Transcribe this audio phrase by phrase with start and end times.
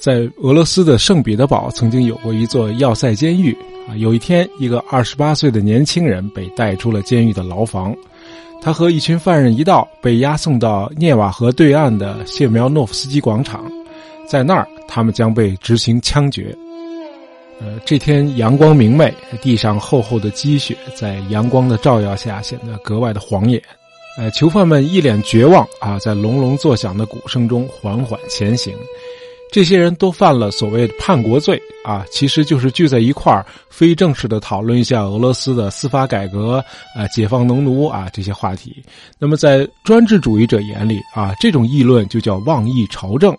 [0.00, 3.56] 在俄罗斯的圣彼得堡曾经有过一座要塞监狱
[3.88, 3.96] 啊。
[3.96, 7.96] 有一天，一个二十八岁的年轻人被带出了监狱的牢房，
[8.62, 13.70] 他和一群犯人一道被押送到涅瓦河对岸的谢苗诺夫斯基广场，
[14.26, 16.56] 在那儿他们将被执行枪决。
[17.58, 23.62] 呃，这天阳光明媚，地上厚厚的积雪在阳光的照耀下显得格外的晃眼。
[24.18, 28.74] 呃，囚犯们一脸绝望啊，在隆隆作响的鼓声中缓缓前行。
[29.52, 36.62] 这些人都犯了所谓的叛国罪啊，其实就是聚在一块儿，非正式的讨论一下俄罗斯的司法改革
[36.94, 38.82] 啊，解放农奴啊这些话题。
[39.18, 43.32] 那么在专制主义者眼里啊，这种议论就叫妄议朝政。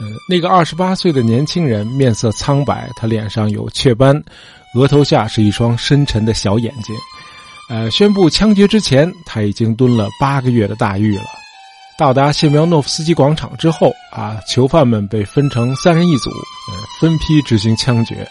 [0.00, 4.22] 呃，那个二十八岁的年轻人面色苍白，他脸上有雀斑，
[4.76, 6.94] 额头下是一双深沉的小眼睛。
[7.68, 11.24] 呃，宣布枪决之前，他已经蹲了八个月的大狱了。
[11.98, 18.24] 到达谢苗诺夫斯基广场之后，啊，囚犯们被分成三人一组，呃，分批执行枪决。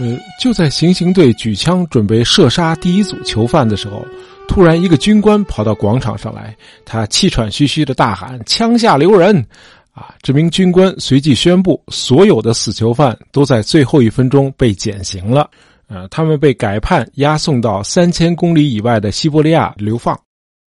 [0.00, 4.04] 呃，就在行刑队举枪准备射杀第一组囚犯的时候，
[4.48, 6.52] 突然一个军官跑到广场上来，
[6.84, 9.36] 他气喘吁吁的大喊：“枪下留人！”
[9.94, 15.48] 啊，这名军官随即宣布，所有的死囚犯都在最后一分钟被减刑了。
[15.86, 20.18] 呃，他们被改判押送到三千公里以外的西伯利亚流放。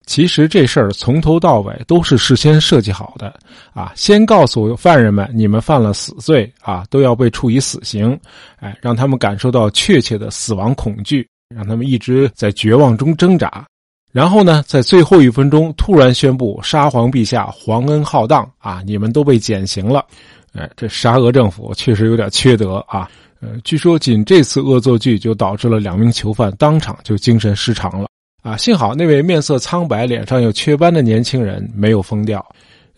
[0.05, 3.33] 其实这事儿从头到尾都是事先设计好的
[3.73, 3.91] 啊！
[3.95, 8.17] 先告诉犯人们，你们犯了死罪啊，都要被处以死刑。
[8.57, 13.65] 哎，让他们感受到确切的死亡恐惧，让他们一直在绝望中挣扎。
[14.11, 20.05] 然后呢，在最后一分钟突然宣布沙皇陛下皇恩浩荡啊，你们都被减刑了。
[20.53, 23.09] 哎，这沙俄政府确实有点缺德啊。
[23.41, 28.07] 呃，据说仅这次恶作剧就导致了两名囚犯当场就精神失常了
[28.45, 28.55] 啊！
[28.55, 32.45] 幸好那位面色苍白、脸上有雀斑的年轻人没有疯掉。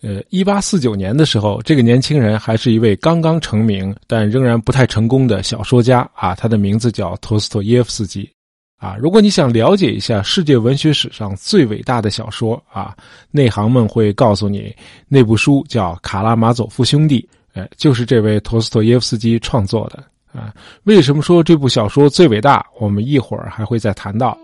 [0.02, 8.30] 呃，一八四九年的时候，这个年轻人还是一位刚刚成名但仍然不太成功的小说家啊，他的名字叫托斯托耶夫斯基。
[8.76, 12.94] 啊，如果你想了解一下世界文学史上最伟大的小说啊，
[13.30, 14.70] 内行们会告诉你，
[15.08, 17.26] 那部书叫《卡拉马佐夫兄弟》，
[17.58, 20.04] 哎，就是这位托斯托耶夫斯基创作的。
[20.30, 20.52] 啊，
[20.84, 22.62] 为什么说这部小说最伟大？
[22.78, 24.36] 我们一会儿还会再谈到。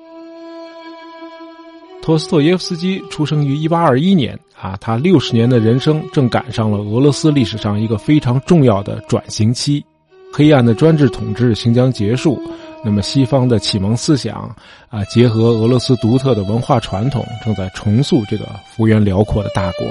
[2.05, 9.83] 托斯托耶夫斯基出生于1821年，啊，他六十年的人生正赶上了俄罗斯历史上一个非常重要的转型期，
[10.31, 12.39] 黑暗的专制统治行将结束，
[12.85, 14.55] 那么西方的启蒙思想
[14.91, 18.45] 啊，结合俄罗斯独特的文化传统，正在重塑这个
[18.77, 19.87] 幅员辽阔的大国。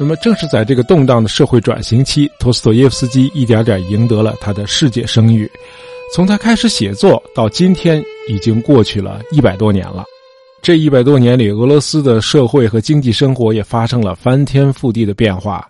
[0.00, 5.48] 那么，正是在这个动荡的社会转型期，托斯托耶夫斯基一点点赢得了他的世界声誉。
[6.12, 10.04] 从他开始写作到今天，已经过去了一百多年了。
[10.60, 15.66] 这一百多年里，俄罗斯的社会和经济生活也发生了翻天覆地的变化。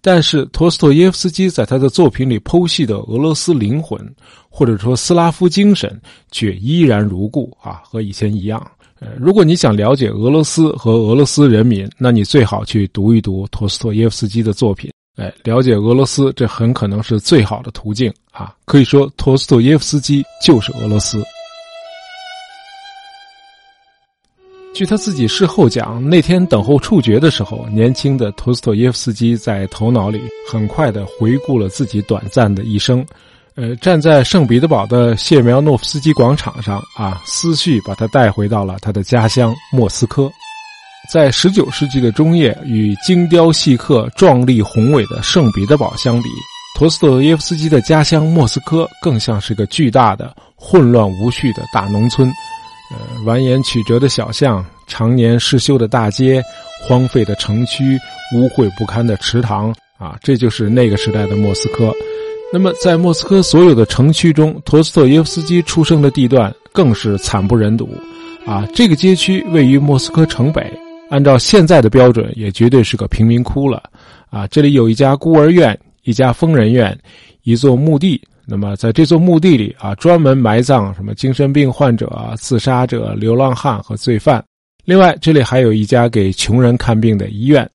[0.00, 3.98] 但是，托斯托耶夫斯基在他的作品里剖析的俄罗斯灵魂，
[4.48, 8.64] 或者说斯拉夫精神，却依然如故啊，和以前一样。
[9.00, 14.92] 呃，如果你想了解俄罗斯和俄罗斯人民，那你最好去读一读托斯托耶夫斯基的作品。
[15.16, 18.54] 哎，了解俄罗斯，这很可能是最好的途径啊！
[18.64, 21.20] 可以说，托斯托耶夫斯基就是俄罗斯。
[24.76, 33.02] 据他自己事后讲，那天等候处决的时候，年轻的托斯托耶夫斯基在头脑里很快的回顾了自己短暂的一生。
[33.54, 40.30] 呃，站在圣彼得堡的谢苗诺夫斯基广场上啊，思绪把他带回到了他的家乡莫斯科。
[41.10, 46.28] 在十九世纪的中叶，与精雕细刻、壮丽宏伟的圣彼得堡相比，
[46.78, 52.30] 陀思妥耶夫斯基的家乡莫斯科更像是个巨大的、混乱无序的大农村。
[52.90, 56.42] 呃，蜿蜒曲折的小巷，常年失修的大街，
[56.86, 57.98] 荒废的城区，
[58.34, 61.92] 污秽不堪的池塘啊，这就是那个时代的莫斯科。
[62.52, 67.88] 那么，在莫斯科所有的城区中，陀思妥耶夫斯基出生的地段更是惨不忍睹。
[68.46, 70.72] 啊，这个街区位于莫斯科城北，
[71.10, 73.82] 按照现在的标准，也绝对是个贫民窟了。
[74.30, 76.96] 啊，这里有一家孤儿院，一家疯人院，
[77.42, 78.22] 一座墓地。
[78.48, 84.42] 那么，在这座墓地里啊，专门埋葬什么精神病患者、啊自杀者、流浪汉和罪犯。
[84.84, 87.68] 另外，这里还有一家给穷人看病的医院。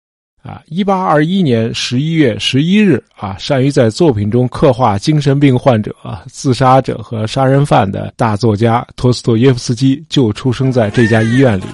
[0.42, 5.94] 啊，一八二一年十一月十一日，啊，善于在作品中刻画精神病患者、
[6.28, 11.64] 自杀者和杀人犯的大作家托斯托耶夫斯基就出生在这家医院里。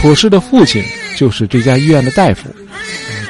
[0.00, 0.82] 托斯的父亲
[1.16, 2.48] 就是这家医院的大夫，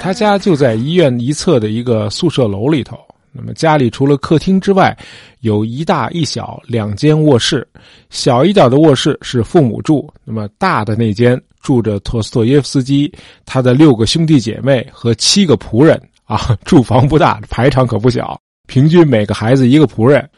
[0.01, 2.97] 他家就在医院一侧的一个宿舍楼里头。
[3.37, 4.97] 那么家里除了客厅之外，
[5.41, 7.67] 有一大一小两间卧室，
[8.11, 13.13] 小一点的卧室是父母住，那么大的那间住着托斯托耶夫斯基，
[13.45, 16.01] 他的六个兄弟姐妹和七个仆人。
[16.25, 18.37] 啊， 住房不大，排场可不小，
[18.67, 20.29] 平均每个孩子一个仆人。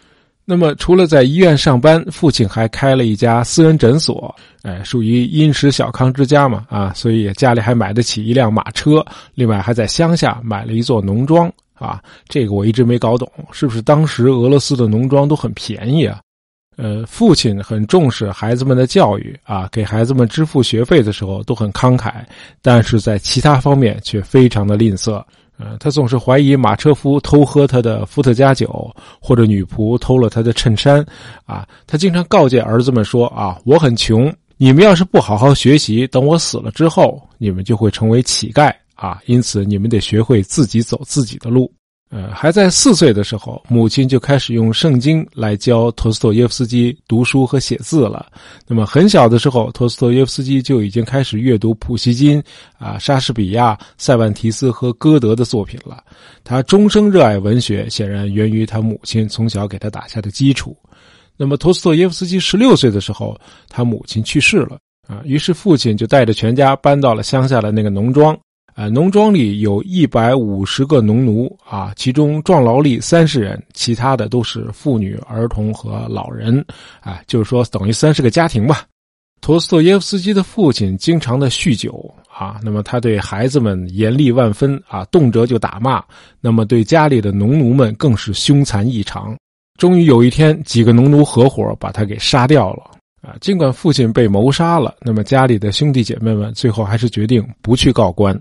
[0.44, 9.02] 那么，除了在医院上班，父亲还开了一家私人诊所，哎，属于殷实小康之家嘛，啊，所以家里还买得起一辆马车，
[9.34, 16.20] 另外还在乡下买了一座农庄，啊，这个我一直没搞懂，是不是当时俄罗斯的农庄都很便宜啊？
[16.76, 22.24] 呃，父亲很重视孩子们的教育，啊，给孩子们支付学费的时候都很慷慨，
[22.62, 25.22] 但是在其他方面却非常的吝啬。
[25.58, 31.04] 呃，他总是怀疑马车夫偷喝他的伏特加酒，或者女仆偷了他的衬衫，
[31.46, 39.22] 啊，他经常告诫儿子们说：“啊，我很穷，你们要是不好好学习，等我死了之后，你们就会成为乞丐啊！
[39.26, 41.72] 因此，你们得学会自己走自己的路。”
[42.10, 48.26] 呃，还在四岁的时候，母亲就开始用圣经来教托斯托耶夫斯基读书和写字了。
[48.66, 52.42] 那么很小的时候，托斯托耶夫斯基就已经开始阅读普希金、
[52.78, 56.02] 啊莎士比亚、塞万提斯和歌德的作品了。
[56.42, 60.74] 他终生热爱文学，显然源于他母亲从小给他打下的基础。
[61.36, 68.34] 那么托斯托耶夫斯基十六岁的时候，他母亲去世了啊，于是父亲就带着全家搬到了乡下的那个农庄。
[68.78, 76.64] 呃，农庄里有一百五十个农奴啊，其中壮劳力三十人，其他的都是妇女、儿童和老人，
[77.00, 78.84] 啊，就是说等于三十个家庭吧。
[79.40, 86.00] 托斯托耶夫斯基的父亲经常的酗酒啊，那么他对孩子们严厉万分啊，动辄就打骂，
[86.40, 89.36] 那么对家里的农奴们更是凶残异常。
[89.76, 92.92] 终于有一天，几个农奴合伙把他给杀掉了。
[93.28, 98.34] 啊，尽管父亲被谋杀了，那么家里的兄弟姐妹们最后还是决定不去告官，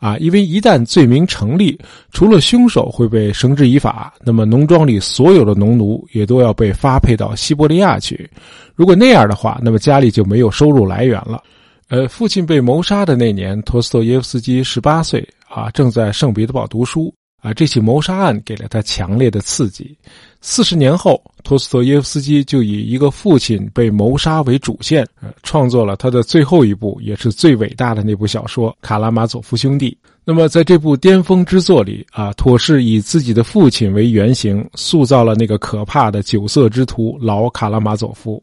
[0.00, 1.80] 啊，因为一旦罪名成立，
[2.10, 8.28] 除了凶手会被绳之以法，那么农庄里所有的农奴也都要被发配到西伯利亚去。
[8.74, 11.42] 如果那样的话，那么家里就没有收入来源了。
[11.88, 17.14] 呃，父亲被谋杀的那年，托斯托耶夫斯基十八岁，啊，正在圣彼得堡读书。
[17.40, 19.94] 啊，这起谋杀案给了他强烈的刺激。
[20.40, 25.06] 四十年后，托斯托耶夫斯基就以一个父亲被谋杀为主线，
[25.44, 29.90] 创作了他的最后一部也是最伟大的那部小说《卡拉马佐夫兄弟》。
[30.24, 38.42] 那么，在这部巅峰之作里，啊，妥氏以自己的父亲为原型，塑造了那个可怕的酒色之徒老卡拉马佐夫。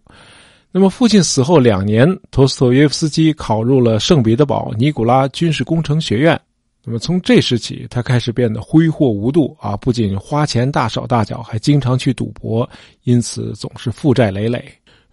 [0.71, 6.39] 那么，父亲死后两年，托斯托耶夫斯基考入了圣彼得堡尼古拉军事工程学院。
[6.83, 9.77] 那么从这时起，他开始变得挥霍无度啊！
[9.77, 12.67] 不仅花钱大手大脚，还经常去赌博，
[13.03, 14.63] 因此总是负债累累。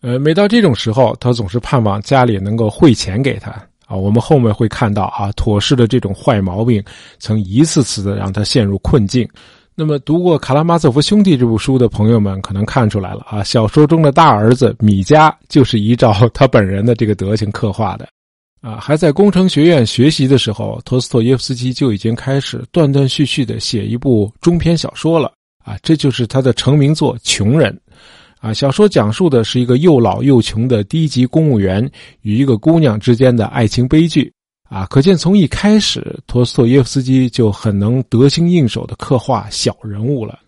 [0.01, 3.51] 呃，每到这种时候，他总是盼望家里能够汇钱给他
[3.87, 3.95] 啊。
[3.95, 6.83] 我们后面会看到啊，妥氏的这种坏毛病，
[7.19, 9.29] 曾一次次的让他陷入困境。
[9.75, 18.09] 那么，读过《卡拉马佐夫兄弟》这部书的朋友们，可能看出来了啊，小说中的大儿子米迦就是依照他本人的这个德行刻画的。
[18.61, 25.33] 啊，还在工程学院学习的时候，托斯托耶夫斯基就已经开始断断续续的写一部中篇小说了。
[25.65, 27.73] 啊，这就是他的成名作《穷人》。
[28.41, 31.89] 啊，小说讲述的是一个又老又穷的低级公务员
[32.23, 34.33] 与一个姑娘之间的爱情悲剧。
[34.69, 40.39] 啊，可见从一开始，托斯托耶夫斯基就很能得心应手的刻画小人物了。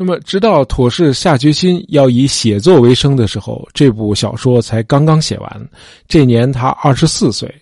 [0.00, 5.68] 那么，直到妥氏下决心要以写作为生的时候，这部小说才刚刚写完。
[6.06, 7.52] 这年他二十四岁，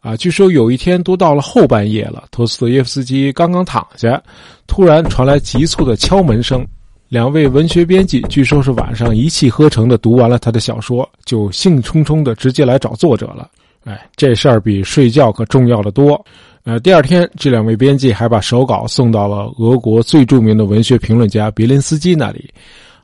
[0.00, 4.20] 啊，据说有一天都到了后半夜了，托斯托耶夫斯基刚刚躺下，
[4.66, 6.66] 突然传来急促的敲门声。
[7.08, 13.48] 两位文学编辑据说是晚上一气呵成的读完了他的小说，就兴冲冲的直接来找作者了。
[13.84, 16.20] 哎，这事儿比睡觉可重要的多。
[16.66, 22.52] 呃，第二天，这两位编辑还把手稿送到了俄国最著名的文学评论家别林斯基那里。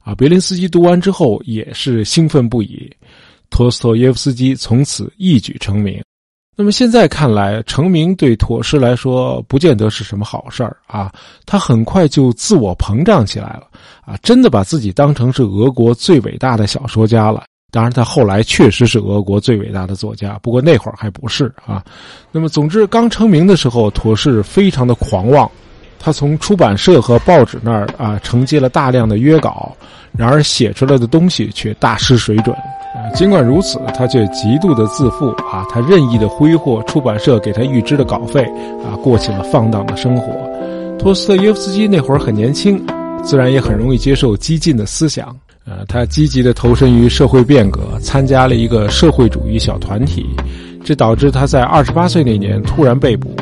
[0.00, 2.92] 啊，别林斯基读完之后也是兴奋不已。
[3.50, 6.02] 托斯托耶夫斯基从此一举成名。
[6.57, 11.14] 那么现在看来，成名对妥氏来说不见得是什么好事儿啊。
[11.47, 13.69] 他很快就自我膨胀起来了，
[14.04, 17.45] 啊，真的把自己当成是俄国最伟大的小说家了。
[17.73, 21.83] 当然，他后来确实是俄国最伟大的作家，不过那会儿还不是啊。
[22.31, 25.50] 那么，总之，刚成名的时候，妥氏非常的狂妄。
[25.99, 29.75] 他从出版社和报纸那儿啊承接了大量的约稿，
[30.14, 32.55] 然而写出来的东西却大失水准。
[33.14, 38.43] 尽管如此，他却极度的自负啊，他任意的挥霍出版社给他预支的稿费
[38.85, 40.31] 啊，过起了放荡的生活。
[40.99, 42.85] 托斯特耶夫斯基那会儿很年轻，
[43.25, 45.35] 自然也很容易接受激进的思想。
[45.64, 50.26] 呃，他积极的投身于社会变革，参加了一个社会主义小团体，
[50.85, 53.35] 这导致他在二十八岁那年突然被捕，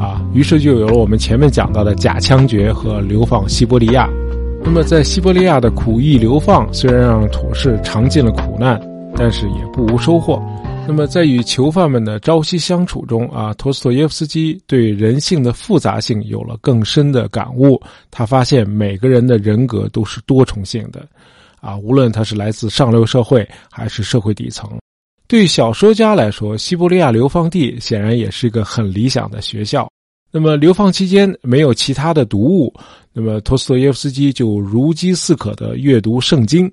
[0.00, 4.08] 啊，于是就有了我们前面讲到的假枪决和流放西伯利亚。
[4.64, 8.80] 那么在西伯利亚的苦役流放，虽然让土氏尝尽了苦难，
[9.16, 10.42] 但是也不无收获。
[10.84, 17.80] 那么，在与囚犯们的朝夕相处中啊，托斯托耶夫斯基对人性的复杂性有了更深的感悟。
[18.10, 21.06] 他发现每个人的人格都是多重性的，
[21.62, 24.68] 啊，无论他是来自上流社会还是社会底层。
[25.28, 29.88] 对小说家来说，西伯利亚流放地显然也是一个很理想的学校。
[30.30, 32.74] 那么，流放期间没有其他的读物，
[33.12, 36.70] 那么托斯托耶夫斯基就如饥似渴的阅读圣经。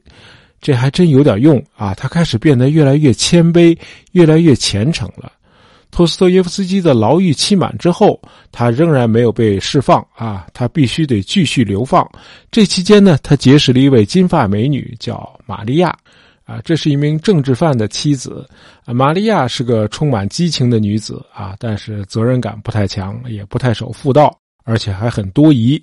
[0.59, 1.93] 这还真有点用啊！
[1.93, 3.77] 他开始变得越来越谦卑，
[4.13, 5.31] 越来越虔诚了。
[5.91, 10.45] 托斯托耶夫斯基的牢狱期满之后，他仍然没有被释放啊！
[10.53, 12.07] 他必须得继续流放。
[12.51, 15.89] 这期间呢，他结识了一位金发美女，叫玛利亚，
[16.45, 18.47] 啊，这是一名政治犯的妻子。
[18.85, 25.81] 啊，玛利亚是个充满激情的女子啊，但是责任感不太强，也不太守妇道，而且还很多疑。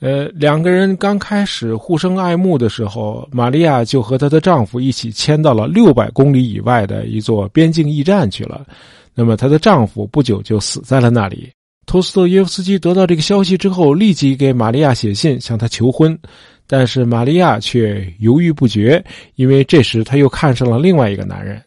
[0.00, 8.66] 呃，两个人刚开始互生爱慕的时候，玛利亚就和她的丈夫一起迁到了六百公里以外的一座边境驿站去了。
[9.16, 11.50] 那么，她的丈夫不久就死在了那里。
[11.86, 16.16] 托斯托耶夫斯基得到这个消息之后，立即给玛利亚写信向她求婚，
[16.66, 19.02] 但是玛利亚却犹豫不决，
[19.36, 21.62] 因为这时她又看上了另外一个男人，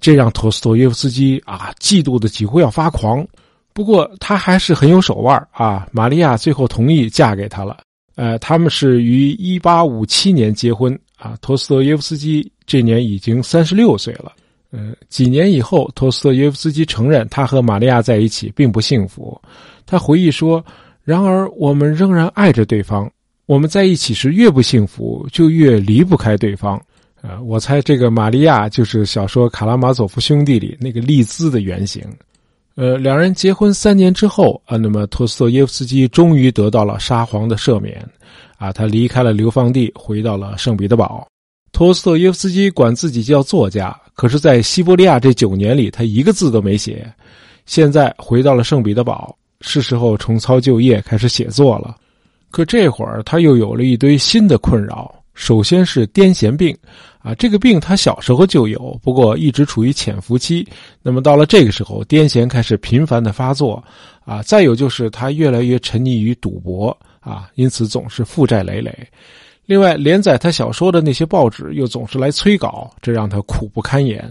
[0.00, 3.26] 这让托斯托耶夫斯基啊嫉妒的几乎要发狂。
[3.72, 5.86] 不过他还是很有手腕啊！
[5.92, 7.78] 玛利亚最后同意嫁给他了。
[8.16, 11.38] 呃，他们是于1857年结婚啊。
[11.40, 14.32] 托斯托耶夫斯基这年已经三十六岁了。
[14.70, 19.40] 呃，几年以后，托斯托耶夫斯基承认他和玛利亚在一起并不幸福。
[19.84, 20.64] 他回忆说
[21.02, 23.10] ：“然而，我们仍然爱着对方。
[23.46, 26.80] 我们在一起时越不幸福，就越离不开对方。”
[27.22, 32.02] 呃，我猜这个玛利亚就是小说《卡拉马佐夫兄弟》里那个丽兹的原型。
[32.76, 38.08] 呃，两人结婚三年之后啊，那么托斯托耶夫斯基终于得到了沙皇的赦免，
[38.56, 41.26] 啊，他离开了流放地，回到了圣彼得堡。
[41.72, 47.10] 托斯托耶夫斯基管自己叫作家，可是，在西伯利亚这九年里，他一个字都没写。
[47.64, 51.96] 现在回到了圣彼得堡，是时候重操旧业，开始写作了。
[52.50, 55.10] 可这会儿，他又有了一堆新的困扰。
[55.32, 56.76] 首先是癫痫病，
[57.20, 60.68] 啊，这个病他小时候就有，不过一直处于潜伏期。
[61.00, 63.82] 那么到了这个时候，癫痫开始频繁的发作，
[64.26, 68.94] 啊，再有就是他越来越沉溺于赌博，啊，因此总是负债累累。
[69.70, 74.28] 另外，连载他小说的那些报纸又总是来催稿，这让他苦不堪言。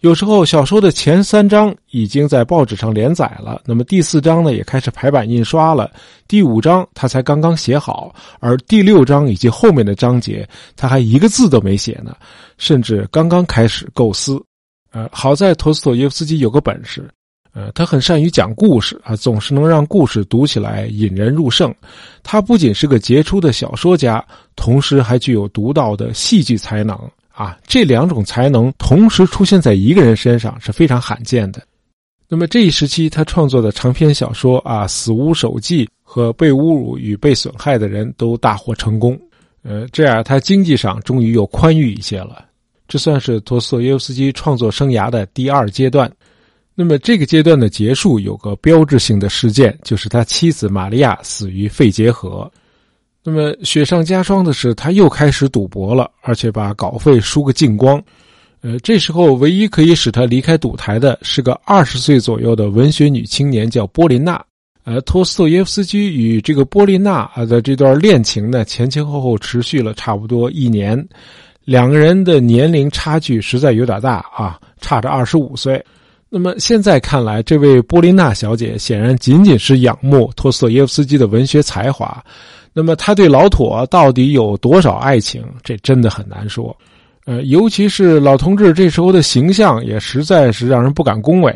[0.00, 5.90] 有时候小说的前三章已经在报纸上连载了，那么第四章呢也开始排版印刷了，
[6.28, 10.46] 第五章他才刚刚写好，而第六章以及后面的章节
[10.76, 12.14] 他还一个字都没写呢，
[12.58, 14.38] 甚至刚刚开始构思。
[14.90, 17.08] 呃，好在托斯托耶夫斯基有个本事，
[17.54, 21.74] 呃，他很善于讲故事啊，总是能让故事读起来引人入胜。
[22.22, 24.24] 他不仅是个杰出的小说家，
[24.56, 26.98] 同时还具有独到的戏剧才能。
[27.34, 31.62] 啊，这两种才能同时出现在一个人身上是非常罕见的。
[32.28, 39.18] 那么这一时期，他创作的长篇小说啊，《死无手记》和《被侮辱与被损害的人》都大获成功。
[39.62, 42.44] 呃，这样他经济上终于又宽裕一些了。
[42.86, 46.10] 这算是托斯托耶夫斯基创作生涯的第二阶段。
[46.74, 52.50] 那么这个阶段的结束有个标志性的事件，就是他妻子玛利亚死于肺结核。
[53.22, 58.02] 那么雪上加霜的是，他又开始赌博了，而且把稿费输个精光。
[58.62, 64.42] 呃，这时候唯一可以使他离开赌台的是个二十岁左右的文学女青年，叫波琳娜。
[64.84, 71.06] 呃，托斯托耶夫斯基与这个波琳娜啊的这段恋情呢，前前后后持续了差不多一年，
[71.64, 75.84] 两个人的年龄差距实在有点大啊，差着二十五岁。
[76.34, 82.24] 那么现在看来，这位波琳娜小姐显然仅仅是仰慕托斯托耶夫斯基的文学才华。
[82.72, 85.44] 那么他对老妥到底有多少爱情？
[85.62, 86.74] 这真的很难说。
[87.26, 91.54] 呃，尤其是老同志这时候的形象也实在是让人不敢恭维。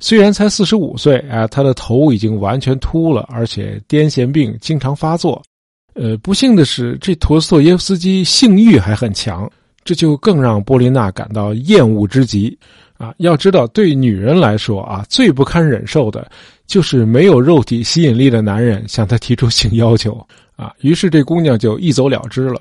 [0.00, 5.40] 虽然才四十五岁啊，他的头已经完全秃了，而且癫痫病经常发作。
[5.94, 9.48] 呃，不幸的是，这陀思妥耶夫斯基性欲还很强，
[9.84, 12.58] 这就更让波琳娜感到厌恶之极。
[12.98, 16.30] 啊，要知道，对女人来说啊，最不堪忍受的
[16.66, 20.26] 就是没有肉体吸引力的男人向她提出性要求。
[20.56, 22.60] 啊，于是这姑娘就一走了之了。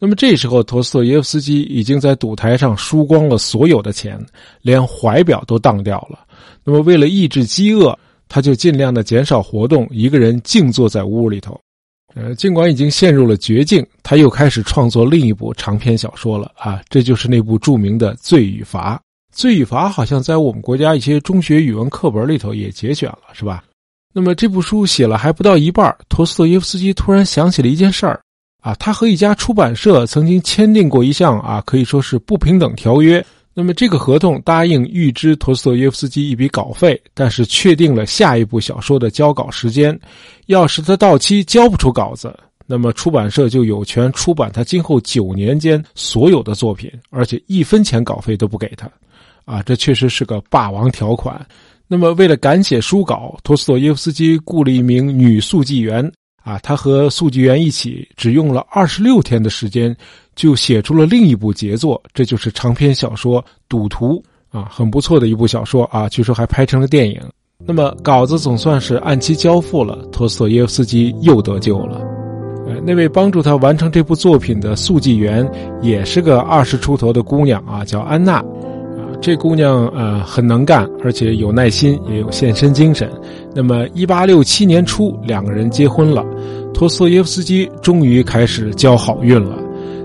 [0.00, 4.18] 那么这时候，托斯托耶夫斯基已经在赌台上输光了所有的钱，
[4.60, 6.18] 连怀表都当掉了。
[6.64, 7.96] 那么为了抑制饥饿，
[8.28, 11.60] 他就尽量的减少活动，一个人静坐在屋里头。
[12.14, 16.50] 呃，尽管已经陷入了绝境，他又开始创作另一部长篇小说了。
[16.56, 18.96] 啊，这就是那部著名的《罪与罚》。
[19.32, 23.62] 《罪与罚》好像在我们国家一些中学语文课本里头也节选了，是吧？
[24.12, 28.20] 那么这部书写了还不到一半，托斯托耶夫斯基突然想起了一件事儿，
[28.62, 33.24] 啊，他和一家出版社曾经签订过一项啊，可以说是不平等条约。
[33.54, 39.98] 那么这个合同答应预支陀思妥耶夫斯基一笔稿费，但是确定了下一部小说的交稿时间。
[40.46, 42.32] 要是他到期交不出稿子，
[42.66, 48.88] 那么出版社就有权出版他今后九年间所有的作品，而且一分钱稿费都不给他。
[49.48, 51.44] 啊，这确实是个霸王条款。
[51.86, 56.12] 那么为了赶写书稿，陀思妥耶夫斯基雇了一名女速记员。
[56.44, 59.94] 啊，他和速记员一起，只用了二十六天的时间，
[60.34, 64.22] 就写出了另一部杰作，这就是长篇小说《赌徒》
[64.58, 67.20] 啊，很不错的一部小说啊，据说还拍成了电影。
[67.66, 72.00] 那么稿子总算是按期交付了，托斯托耶夫斯基又得救了。
[72.66, 75.46] 呃，那位帮助他完成这部作品的速记员
[75.82, 78.42] 也是个二十出头的姑娘啊，叫安娜。
[79.20, 83.10] 这姑娘呃很能干，而且有耐心，也有献身精神。
[83.54, 86.24] 那么，一八六七年初，两个人结婚了。
[86.72, 89.58] 托斯托耶夫斯基终于开始交好运了，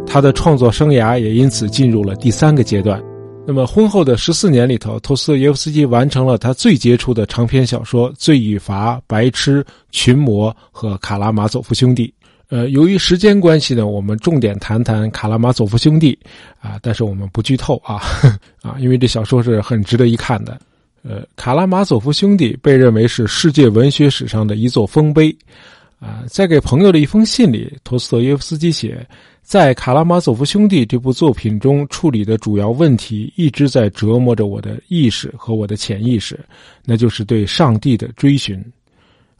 [0.08, 3.01] 他的创作生涯也因此进入了第三个阶段。
[3.46, 12.08] 那么，婚后的十四年里头，托斯托耶夫斯基完成了他最杰出的长篇小说《罪与罚》《白痴》《群魔》和《卡拉马佐夫兄弟》。
[12.53, 16.15] 呃，由于时间关系呢，我们重点谈谈卡拉马佐夫兄弟，
[16.62, 18.00] 啊，但是我们不剧透啊，
[18.62, 20.55] 啊，因为这小说是很值得一看的。
[21.01, 25.36] 呃，卡拉马佐夫兄弟被认为是世界文学史上的一座丰碑，
[26.00, 29.03] 啊，在给朋友的一封信里，托斯托耶夫斯基写，
[29.41, 36.39] 在卡拉马佐夫兄弟这部作品中处理的主要问题一直在折磨着我的意识和我的潜意识，
[36.86, 38.63] 那就是对上帝的追寻。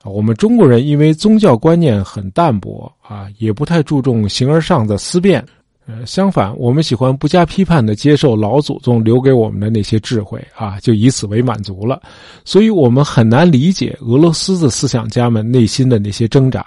[0.06, 5.44] 我们中国人因为宗教观念很淡薄啊，也不太注重形而上的思辨。
[5.86, 12.02] 呃，相反，我们喜欢不加批判的接受老祖宗留给我们的那些智慧啊，就以此为满足了。
[12.46, 16.66] 所以，我们很难理解俄罗斯的思想家们内心的那些挣扎。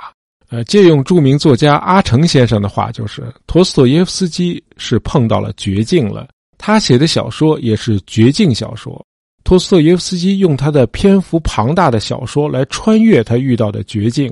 [0.51, 6.29] 呃，借用著名作家阿城先生的话，就是陀思妥耶夫斯基是碰到了绝境了。
[6.59, 9.03] 他写的小说也是绝境小说。
[9.47, 14.29] 托斯托耶夫斯基用他的篇幅庞大的小说来穿越他遇到的绝境，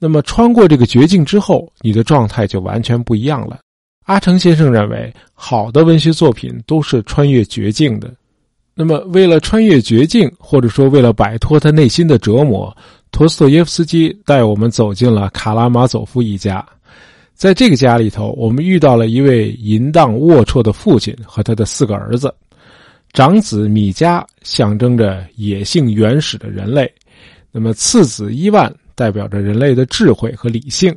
[0.00, 3.60] 那么穿过这个绝境之后，你的状态就完全不一样了。
[4.04, 8.12] 阿成先生认为，好的文学作品都是穿越绝境的。
[8.74, 12.76] 那么，为了穿越绝境，或者说为了摆脱他内心的折磨，
[13.12, 16.66] 托斯托耶夫斯基带我们走进了卡拉马佐夫一家。
[17.32, 22.34] 在这个家里头，我们遇到了一位淫荡龌龊的父亲和他的四个儿子。
[23.12, 26.90] 长子米迦象征着野性原始的人类，
[27.50, 30.96] 那么次子伊万代表着人类的智慧和理性，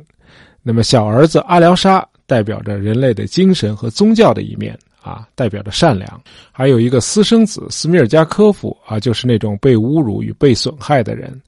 [0.62, 6.18] 那么小儿子阿廖沙代表着人类的精神和宗教的一面啊，代表着善良。
[6.50, 11.38] 还有一个私生子斯米尔加科夫啊，就是那种被侮辱与被损害的人。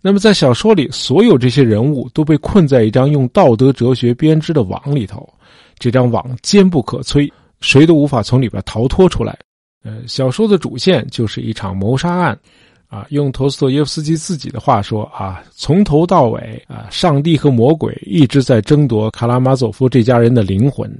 [0.00, 5.32] 那么在小说里，所有这些人物都被困在一张用道德哲学编织的网里头，
[5.78, 9.38] 这张网坚不可摧，谁都无法从里边逃脱出来。
[9.82, 12.38] 呃，小说的主线就是一场谋杀案，
[12.86, 20.90] 啊，用陀思妥耶夫斯基自己的话说啊，从头到尾啊，上帝和魔鬼一直在争夺卡拉马佐夫这家人的灵魂。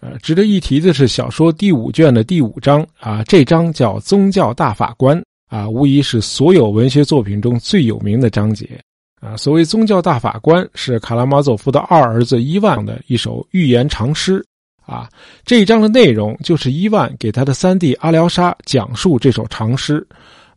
[0.00, 8.80] 呃，值得一提的是，小说第五卷的第五章啊，这章叫宗教大法官啊，无疑是所有文学作品中最有名的章节
[9.20, 9.36] 啊。
[9.36, 14.44] 所谓宗教大法官，是卡拉马佐夫的二儿子伊万的一首寓言长诗。
[14.88, 15.06] 啊，
[15.44, 20.04] 这一章的内容就是伊万给他的三弟阿廖沙讲述这首长诗，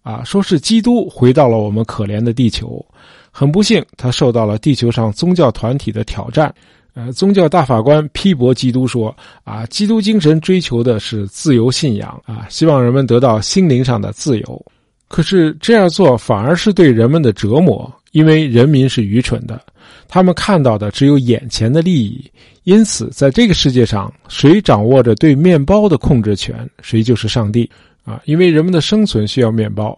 [0.03, 2.83] 啊，说是基督回到了我们可怜的地球，
[3.29, 6.53] 很不幸，他受到了地球上宗教团体的挑战。
[6.93, 9.13] 呃，宗教大法官批驳基督说，
[9.43, 14.65] 啊，基督精神追求的是自由信仰，啊，希望人们得到心灵上的自由。
[15.09, 19.59] 可是这样做反而是对人们的折磨，因为人民是愚蠢的。
[20.07, 22.29] 他们看到的只有眼前的利益，
[22.63, 27.69] 因此在这个世界上，谁掌握着对面包的控制权，谁就是上帝
[28.03, 28.21] 啊！
[28.25, 29.97] 因为人们的生存需要面包，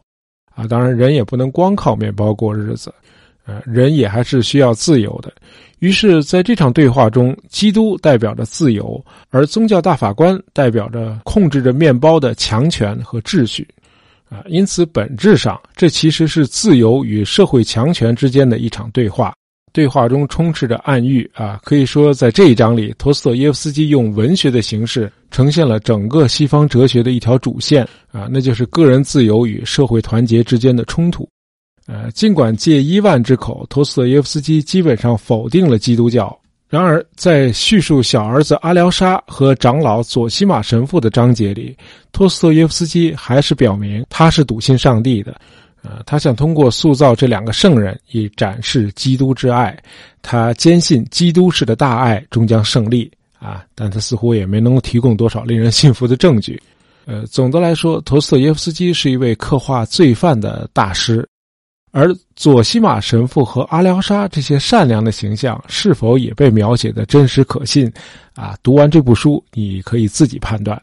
[0.54, 2.94] 啊，当然人也不能光靠面包过日子，
[3.46, 5.34] 呃，人也还是需要自由的。
[5.80, 13.68] 于是，在这场对话中，基督代表着自由，而宗教大法官代表着控制着面包的强权和秩序，
[14.34, 19.32] 啊，因此本质上，这其实是自由与社会强权之间的一场对话。
[19.72, 31.28] 对话中充斥着暗喻啊，可以说在这一章里，托斯托耶夫斯基用文学的形式呈现了整个西方哲学的一条主线啊，那就是个人自由与社会团结之间的冲突。
[31.88, 36.40] 呃，尽管借伊万之口，托斯托耶夫斯基基本上否定了基督教，
[36.74, 41.78] 然而在叙述小儿子阿廖沙和长老佐西玛神父的章节里，
[42.12, 45.40] 托斯托耶夫斯基还是表明他是笃信上帝的。
[45.84, 49.78] 呃，他想通过塑造这两个圣人，以展示基督之爱。
[50.24, 53.64] 他坚信基督式的大爱终将胜利啊！
[53.76, 56.60] 但他似乎也没能提供多少令人信服的证据。
[57.06, 61.24] 呃，总的来说，陀思妥耶夫斯基是一位刻画罪犯的大师，
[61.96, 67.92] 而佐西玛神父和阿廖沙这些善良的形象是否也被描写的真实可信？
[68.34, 70.82] 啊，读完这部书，你可以自己判断。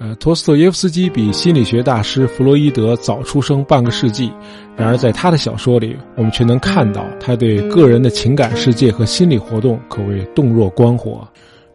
[0.00, 4.32] 呃，托斯托耶夫斯基比心理学大师弗洛伊德早出生半个世纪，
[4.76, 11.24] 然而在他的小说里，我们却能看到他对个人的情感世界和心理活动可谓洞若观火。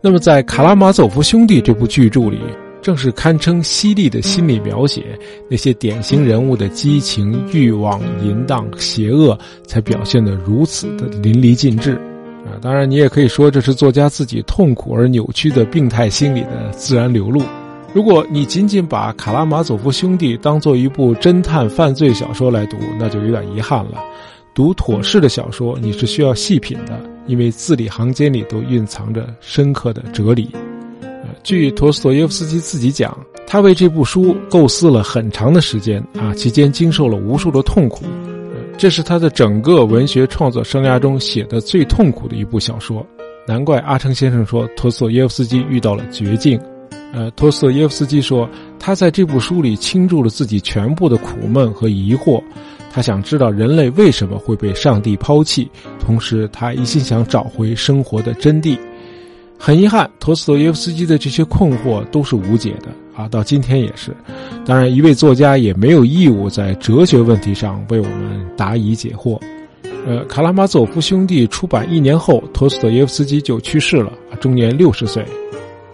[0.01, 2.39] 那么，在《卡拉马佐夫兄弟》这部巨著里，
[2.86, 5.17] 正是堪称犀利的心理描写，
[5.50, 11.93] 那些典型人物的激情、欲望、淫荡、邪恶，才表现得如此的淋漓尽致。
[12.45, 17.41] 啊，当然，你也可以说这是作家自己痛苦而扭曲的病态心理的自然流露。
[17.91, 23.93] 如果你仅仅把《卡拉马佐夫兄弟》当做一部侦探犯罪小说来读，那就有点遗憾了。
[24.54, 30.52] 读妥适的小说，你是需要细品的，因为字里行间里都蕴藏着深刻的哲理。
[31.45, 38.03] 据陀思妥耶夫斯基自己讲，他为这部书构思了很长的时间啊，期间经受了无数的痛苦。
[38.79, 43.05] 这是他的整个文学创作生涯中写的最痛苦的一部小说。
[43.47, 46.60] 难怪阿成先生说，陀思妥耶夫斯基遇到了绝境。
[47.13, 52.41] 呃，托斯耶夫斯基说，他在这部书里倾注了自己全部的苦闷和疑惑，
[52.91, 58.75] 他想知道人类为什么会被上帝抛弃，同时他一心想找回生活的真谛。
[59.58, 64.15] 很遗憾，托斯耶夫斯基的这些困惑都是无解的啊，到今天也是。
[64.65, 69.39] 当然，一位作家也没有义务在哲学问题上为我们答疑解惑。
[70.06, 75.26] 呃，《卡拉马佐夫兄弟》出版一年后，托斯耶夫斯基就去世了，终年六十岁。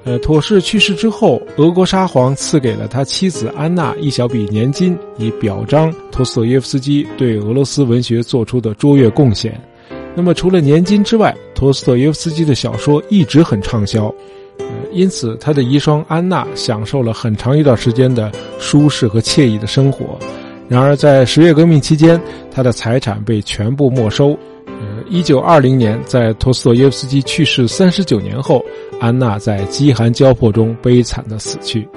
[0.04, 9.58] 呃，妥氏去世之后，俄国沙皇赐给了他妻子安娜一小笔年金，以表彰托斯妥耶夫斯基对俄罗斯文学做出的卓越贡献。
[10.15, 14.12] 那么，除了年金之外，托斯妥耶夫斯基的小说一直很畅销，
[14.91, 20.17] 因此他的遗孀安娜享受了很长一段时间的舒适和惬意的生活。
[20.67, 22.19] 然而，在十月革命期间，
[22.50, 24.36] 他的财产被全部没收。
[24.65, 28.65] 呃，一九二零年，在托斯托耶夫斯基去世三十九年后，
[29.00, 31.88] 安娜在饥寒交迫中悲惨的死去。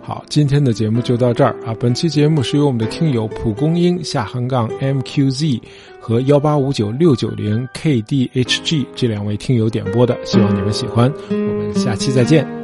[0.00, 1.72] 好，今天的节目就到这儿啊！
[1.78, 5.60] 本期节目是由我们的听友蒲公英下横杠 MQZ
[6.02, 11.10] 和幺八五九六九零 KDHG 这两位听友点播的，希望你们喜欢。
[11.30, 12.61] 我们下期再见。